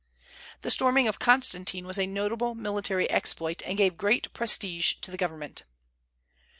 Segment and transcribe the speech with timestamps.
[0.61, 5.15] The storming of Constantine was a notable military exploit, and gave great prestige to the
[5.17, 5.61] government.